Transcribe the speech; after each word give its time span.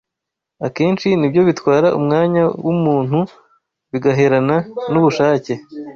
akenshi 0.67 1.07
ni 1.15 1.27
byo 1.31 1.41
bitwara 1.49 1.87
umwanya 1.99 2.43
w’umuntu 2.65 3.19
bigaherana 3.91 4.55
n’ubushake 4.91 5.53